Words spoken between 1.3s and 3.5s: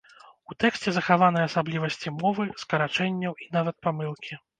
асаблівасці мовы, скарачэнняў